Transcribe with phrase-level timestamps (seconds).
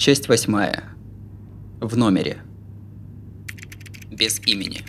[0.00, 0.84] Часть восьмая.
[1.78, 2.38] В номере.
[4.10, 4.80] Без имени.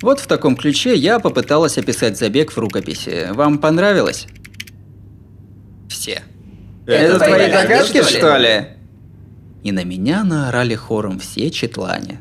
[0.00, 3.32] Вот в таком ключе я попыталась описать забег в рукописи.
[3.32, 4.28] Вам понравилось?
[5.88, 6.22] Все.
[6.86, 8.68] Это, Это твои догадки, что ли?
[9.64, 12.20] И на меня наорали хором все четлане.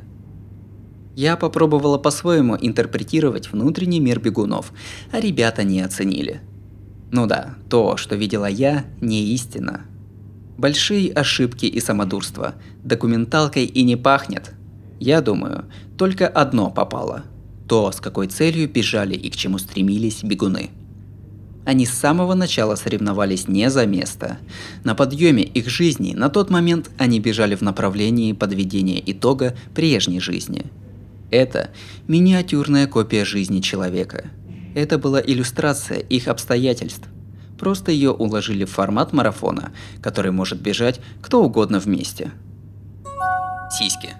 [1.15, 4.73] Я попробовала по-своему интерпретировать внутренний мир бегунов,
[5.11, 6.41] а ребята не оценили.
[7.11, 9.85] Ну да, то, что видела я, не истина.
[10.59, 12.55] Большие ошибки и самодурство.
[12.83, 14.51] Документалкой и не пахнет.
[14.99, 15.63] Я думаю,
[15.97, 17.23] только одно попало.
[17.69, 20.71] То, с какой целью бежали и к чему стремились бегуны.
[21.65, 24.37] Они с самого начала соревновались не за место.
[24.83, 30.65] На подъеме их жизни на тот момент они бежали в направлении подведения итога прежней жизни.
[31.31, 31.69] Это
[32.09, 34.25] миниатюрная копия жизни человека.
[34.75, 37.07] Это была иллюстрация их обстоятельств.
[37.59, 42.31] Просто ее уложили в формат марафона, который может бежать кто угодно вместе.
[43.69, 44.15] Сиськи.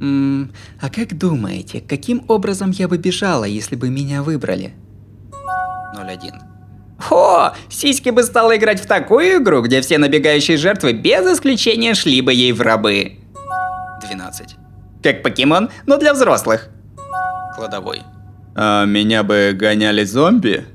[0.00, 4.74] Ммм, а как думаете, каким образом я бы бежала, если бы меня выбрали?
[5.94, 6.32] 01.
[7.10, 12.22] О, сиськи бы стала играть в такую игру, где все набегающие жертвы без исключения шли
[12.22, 13.18] бы ей в рабы.
[14.00, 14.56] 12.
[15.02, 16.68] Как покемон, но для взрослых.
[17.54, 18.02] Кладовой.
[18.56, 20.66] А меня бы гоняли зомби?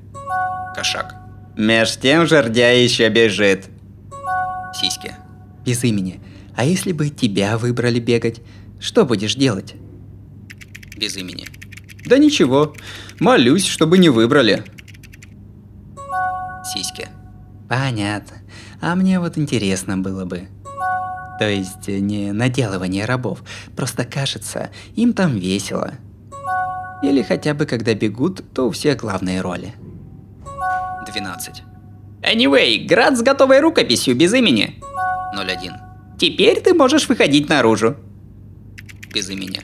[0.75, 1.18] Кошак.
[1.57, 3.67] Меж тем жердя еще бежит.
[4.73, 5.13] Сиськи.
[5.65, 6.19] Без имени.
[6.55, 8.41] А если бы тебя выбрали бегать,
[8.79, 9.75] что будешь делать?
[10.97, 11.47] Без имени.
[12.05, 12.73] Да ничего.
[13.19, 14.63] Молюсь, чтобы не выбрали.
[16.73, 17.07] Сиськи.
[17.67, 18.37] Понятно.
[18.81, 20.47] А мне вот интересно было бы.
[21.39, 23.43] То есть не наделывание рабов,
[23.75, 25.93] просто кажется, им там весело.
[27.01, 29.73] Или хотя бы когда бегут, то у всех главные роли.
[31.11, 31.63] 12.
[32.21, 34.81] Anyway, град с готовой рукописью без имени.
[35.33, 35.73] 01.
[36.17, 37.95] Теперь ты можешь выходить наружу.
[39.13, 39.61] Без имени.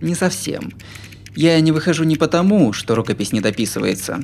[0.00, 0.72] Не совсем.
[1.36, 4.20] Я не выхожу не потому, что рукопись не дописывается.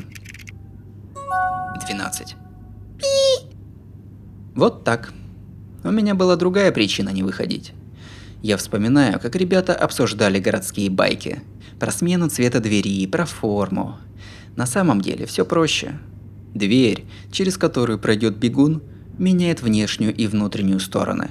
[1.87, 2.37] 12.
[2.99, 3.47] Пи!
[4.55, 5.13] Вот так.
[5.83, 7.73] У меня была другая причина не выходить.
[8.43, 11.43] Я вспоминаю, как ребята обсуждали городские байки.
[11.79, 13.99] Про смену цвета двери, про форму.
[14.57, 15.99] На самом деле все проще.
[16.55, 18.83] Дверь, через которую пройдет бегун,
[19.19, 21.31] меняет внешнюю и внутреннюю стороны.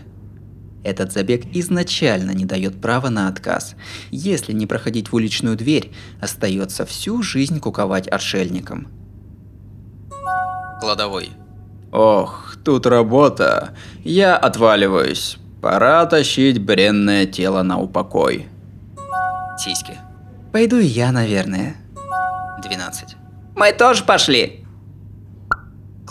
[0.84, 3.76] Этот забег изначально не дает права на отказ.
[4.12, 8.90] Если не проходить в уличную дверь, остается всю жизнь куковать отшельником.
[10.82, 11.30] Кладовой.
[11.94, 13.70] Ох, тут работа.
[14.04, 15.38] Я отваливаюсь.
[15.62, 18.48] Пора тащить бренное тело на упокой.
[19.58, 19.94] Сиськи.
[20.52, 21.78] Пойду и я, наверное.
[22.62, 23.16] 12.
[23.56, 24.63] Мы тоже пошли.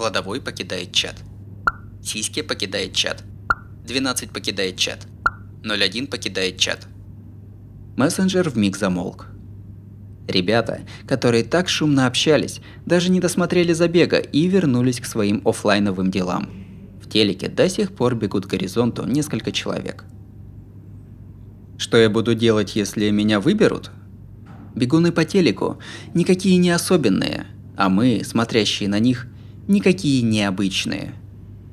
[0.02, 1.14] Кладовой покидает чат.
[2.02, 3.22] Сиськи покидает чат.
[3.86, 5.06] 12 покидает чат.
[5.62, 6.88] 01 покидает чат.
[7.96, 9.28] Мессенджер в миг замолк.
[10.26, 16.50] Ребята, которые так шумно общались, даже не досмотрели забега и вернулись к своим офлайновым делам.
[17.00, 20.04] В телеке до сих пор бегут к горизонту несколько человек.
[21.78, 23.92] Что я буду делать, если меня выберут?
[24.74, 25.78] Бегуны по телеку
[26.12, 27.46] никакие не особенные,
[27.76, 29.28] а мы, смотрящие на них,
[29.72, 31.14] никакие необычные.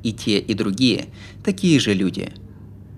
[0.02, 1.08] И те, и другие
[1.44, 2.32] такие же люди.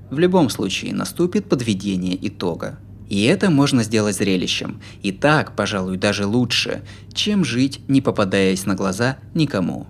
[0.10, 2.80] В любом случае наступит подведение итога.
[3.10, 4.82] И это можно сделать зрелищем.
[5.02, 9.88] И так, пожалуй, даже лучше, чем жить, не попадаясь на глаза никому.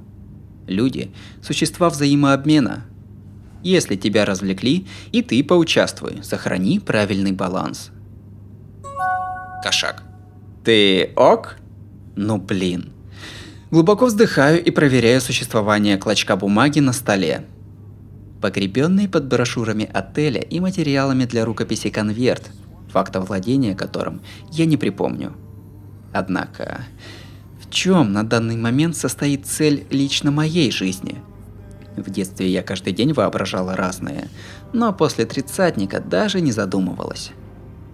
[0.68, 1.12] Люди–
[1.44, 2.86] существа взаимообмена.
[3.64, 7.92] Если тебя развлекли, и ты поучаствуй, сохрани правильный баланс.
[9.64, 10.04] Кошак.
[10.64, 11.58] Ты ок?
[12.16, 12.92] Ну блин.
[13.72, 17.46] Глубоко вздыхаю и проверяю существование клочка бумаги на столе.
[18.42, 22.52] Погребенный под брошюрами отеля и материалами для рукописи конверт,
[22.92, 24.20] факта владения которым
[24.52, 25.32] я не припомню.
[26.12, 26.82] Однако,
[27.62, 31.20] в чем на данный момент состоит цель лично моей жизни?
[31.96, 34.28] В детстве я каждый день воображала разное,
[34.74, 37.32] но после тридцатника даже не задумывалась.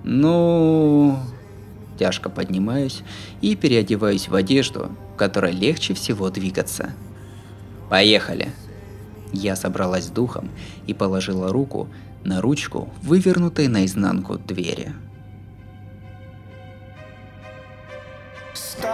[0.04, 1.19] Ну,
[2.00, 3.04] Тяжко поднимаюсь
[3.42, 6.94] и переодеваюсь в одежду, которой легче всего двигаться.
[7.90, 8.52] Поехали.
[9.34, 10.50] Я собралась с духом
[10.86, 11.90] и положила руку
[12.24, 14.94] на ручку, вывернутой наизнанку двери.
[18.54, 18.88] Stars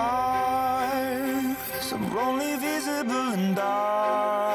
[1.92, 4.53] are only visible in darkness.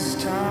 [0.00, 0.49] last time.